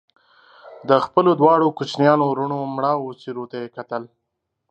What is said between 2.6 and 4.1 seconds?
مړاوو څېرو ته يې کتل